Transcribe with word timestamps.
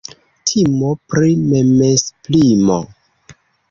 Timo 0.51 0.89
pri 1.13 1.37
memesprimo. 1.53 2.85